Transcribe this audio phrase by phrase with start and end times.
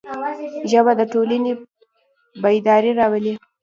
[0.71, 1.51] ژبه د ټولنې
[2.41, 3.33] بیداري راولي